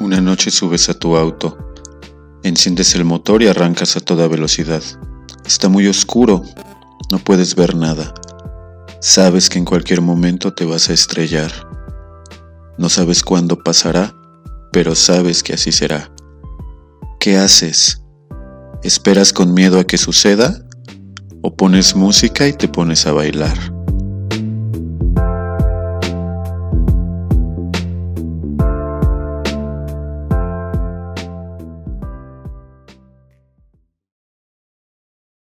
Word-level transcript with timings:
Una 0.00 0.20
noche 0.20 0.52
subes 0.52 0.88
a 0.88 0.94
tu 0.94 1.16
auto, 1.16 1.58
enciendes 2.44 2.94
el 2.94 3.04
motor 3.04 3.42
y 3.42 3.48
arrancas 3.48 3.96
a 3.96 4.00
toda 4.00 4.28
velocidad. 4.28 4.82
Está 5.44 5.68
muy 5.68 5.88
oscuro, 5.88 6.44
no 7.10 7.18
puedes 7.18 7.56
ver 7.56 7.74
nada. 7.74 8.14
Sabes 9.00 9.48
que 9.50 9.58
en 9.58 9.64
cualquier 9.64 10.00
momento 10.00 10.54
te 10.54 10.64
vas 10.64 10.88
a 10.88 10.92
estrellar. 10.92 11.50
No 12.78 12.88
sabes 12.88 13.24
cuándo 13.24 13.58
pasará, 13.64 14.14
pero 14.70 14.94
sabes 14.94 15.42
que 15.42 15.54
así 15.54 15.72
será. 15.72 16.12
¿Qué 17.18 17.36
haces? 17.36 18.00
¿Esperas 18.84 19.32
con 19.32 19.52
miedo 19.52 19.80
a 19.80 19.84
que 19.84 19.98
suceda? 19.98 20.64
¿O 21.42 21.56
pones 21.56 21.96
música 21.96 22.46
y 22.46 22.52
te 22.52 22.68
pones 22.68 23.04
a 23.06 23.12
bailar? 23.12 23.77